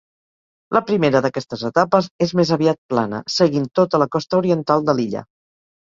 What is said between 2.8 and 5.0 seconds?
plana seguint tota la costa oriental de